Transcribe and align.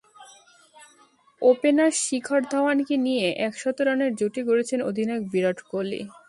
Opener 1.41 1.91
Shikhar 2.03 2.41
ধাওয়ানকে 2.51 2.95
নিয়ে 3.05 3.25
একশত 3.47 3.77
রানের 3.81 4.11
জুটি 4.19 4.41
গড়েছেন 4.47 4.79
অধিনায়ক 4.89 5.23
বিরাট 5.31 5.59
কোহলি। 5.67 6.01